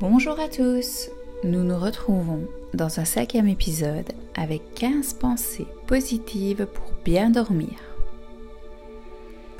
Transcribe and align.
Bonjour 0.00 0.40
à 0.40 0.48
tous, 0.48 1.10
nous 1.44 1.62
nous 1.62 1.78
retrouvons 1.78 2.48
dans 2.72 3.00
un 3.00 3.04
cinquième 3.04 3.48
épisode 3.48 4.10
avec 4.34 4.62
15 4.74 5.12
pensées 5.12 5.66
positives 5.86 6.64
pour 6.64 6.94
bien 7.04 7.28
dormir. 7.28 7.76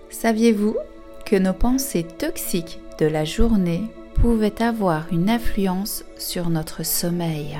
Saviez-vous 0.08 0.78
que 1.26 1.36
nos 1.36 1.52
pensées 1.52 2.04
toxiques 2.04 2.80
de 2.98 3.04
la 3.04 3.26
journée 3.26 3.82
pouvaient 4.14 4.62
avoir 4.62 5.12
une 5.12 5.28
influence 5.28 6.06
sur 6.16 6.48
notre 6.48 6.86
sommeil? 6.86 7.58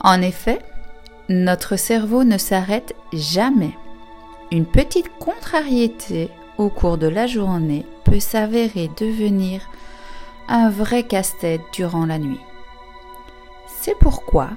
En 0.00 0.22
effet, 0.22 0.60
notre 1.28 1.76
cerveau 1.76 2.24
ne 2.24 2.38
s'arrête 2.38 2.94
jamais. 3.12 3.76
Une 4.50 4.64
petite 4.64 5.10
contrariété 5.18 6.30
au 6.56 6.70
cours 6.70 6.96
de 6.96 7.06
la 7.06 7.26
journée 7.26 7.84
peut 8.04 8.20
s'avérer 8.20 8.88
devenir 8.98 9.60
un 10.48 10.70
vrai 10.70 11.02
casse-tête 11.02 11.62
durant 11.72 12.06
la 12.06 12.18
nuit. 12.18 12.40
C'est 13.66 13.98
pourquoi 13.98 14.50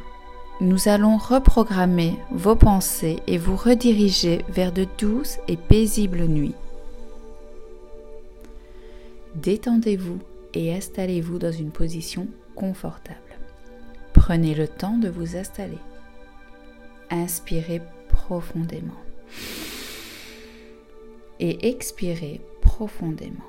nous 0.62 0.90
allons 0.90 1.18
reprogrammer 1.18 2.18
vos 2.32 2.56
pensées 2.56 3.20
et 3.28 3.38
vous 3.38 3.56
rediriger 3.56 4.44
vers 4.50 4.72
de 4.72 4.86
douces 4.98 5.40
et 5.48 5.56
paisibles 5.56 6.26
nuits. 6.26 6.56
Détendez-vous 9.36 10.20
et 10.54 10.74
installez-vous 10.74 11.40
dans 11.40 11.52
une 11.52 11.72
position 11.72 12.28
confortable. 12.56 13.18
Prenez 14.14 14.54
le 14.54 14.68
temps 14.68 14.98
de 14.98 15.08
vous 15.08 15.38
installer. 15.38 15.78
Inspirez 17.10 17.82
profondément. 18.10 19.00
Et 21.40 21.70
expirez 21.70 22.42
profondément. 22.60 23.46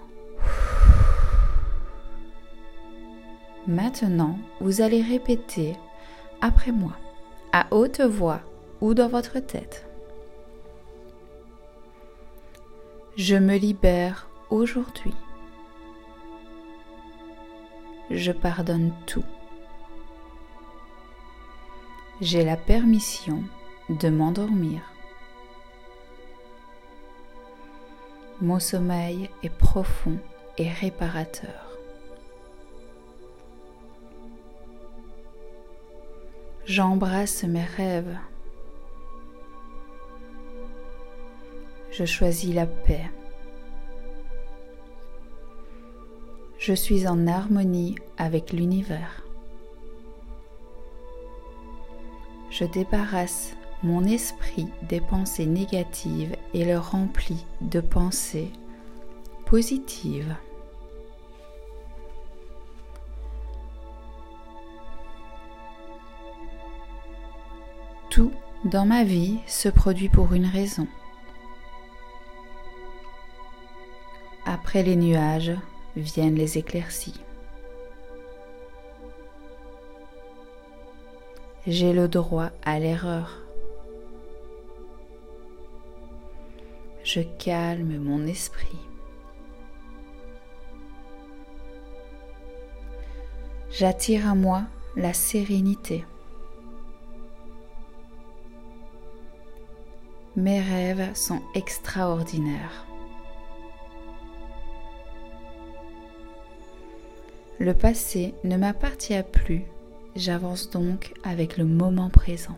Maintenant, 3.66 4.38
vous 4.60 4.80
allez 4.80 5.02
répéter 5.02 5.76
après 6.40 6.72
moi, 6.72 6.96
à 7.52 7.66
haute 7.70 8.00
voix 8.00 8.40
ou 8.80 8.94
dans 8.94 9.08
votre 9.08 9.38
tête. 9.38 9.86
Je 13.16 13.36
me 13.36 13.56
libère 13.56 14.30
aujourd'hui. 14.48 15.14
Je 18.10 18.32
pardonne 18.32 18.92
tout. 19.06 19.24
J'ai 22.20 22.44
la 22.44 22.56
permission 22.56 23.42
de 23.90 24.08
m'endormir. 24.08 24.80
Mon 28.40 28.58
sommeil 28.58 29.28
est 29.42 29.50
profond 29.54 30.18
et 30.56 30.68
réparateur. 30.70 31.69
J'embrasse 36.70 37.42
mes 37.42 37.64
rêves. 37.64 38.16
Je 41.90 42.04
choisis 42.04 42.54
la 42.54 42.64
paix. 42.64 43.10
Je 46.58 46.72
suis 46.72 47.08
en 47.08 47.26
harmonie 47.26 47.96
avec 48.18 48.52
l'univers. 48.52 49.24
Je 52.50 52.66
débarrasse 52.66 53.56
mon 53.82 54.04
esprit 54.04 54.68
des 54.88 55.00
pensées 55.00 55.46
négatives 55.46 56.36
et 56.54 56.64
le 56.64 56.78
remplis 56.78 57.44
de 57.62 57.80
pensées 57.80 58.52
positives. 59.44 60.36
Tout 68.10 68.32
dans 68.64 68.86
ma 68.86 69.04
vie 69.04 69.38
se 69.46 69.68
produit 69.68 70.08
pour 70.08 70.34
une 70.34 70.46
raison. 70.46 70.88
Après 74.44 74.82
les 74.82 74.96
nuages 74.96 75.52
viennent 75.96 76.34
les 76.34 76.58
éclaircies. 76.58 77.20
J'ai 81.68 81.92
le 81.92 82.08
droit 82.08 82.50
à 82.64 82.80
l'erreur. 82.80 83.38
Je 87.04 87.20
calme 87.20 87.96
mon 87.98 88.26
esprit. 88.26 88.78
J'attire 93.70 94.28
à 94.28 94.34
moi 94.34 94.64
la 94.96 95.12
sérénité. 95.12 96.04
Mes 100.36 100.60
rêves 100.60 101.12
sont 101.16 101.42
extraordinaires. 101.56 102.86
Le 107.58 107.74
passé 107.74 108.34
ne 108.44 108.56
m'appartient 108.56 109.22
plus, 109.32 109.62
j'avance 110.14 110.70
donc 110.70 111.12
avec 111.24 111.58
le 111.58 111.64
moment 111.64 112.10
présent. 112.10 112.56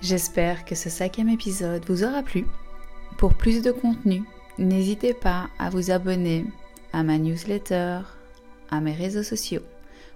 J'espère 0.00 0.64
que 0.64 0.74
ce 0.74 0.88
cinquième 0.88 1.28
épisode 1.28 1.84
vous 1.86 2.04
aura 2.04 2.22
plu. 2.22 2.46
Pour 3.18 3.34
plus 3.34 3.60
de 3.60 3.70
contenu, 3.70 4.22
n'hésitez 4.56 5.12
pas 5.12 5.50
à 5.58 5.68
vous 5.68 5.90
abonner 5.90 6.46
à 6.94 7.02
ma 7.02 7.18
newsletter, 7.18 8.00
à 8.70 8.80
mes 8.80 8.94
réseaux 8.94 9.22
sociaux. 9.22 9.62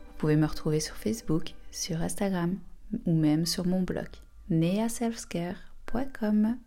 Vous 0.06 0.14
pouvez 0.16 0.36
me 0.36 0.46
retrouver 0.46 0.80
sur 0.80 0.96
Facebook, 0.96 1.54
sur 1.72 2.00
Instagram 2.00 2.58
ou 3.06 3.16
même 3.16 3.46
sur 3.46 3.66
mon 3.66 3.82
blog 3.82 4.06
neaselfscare.com. 4.50 6.58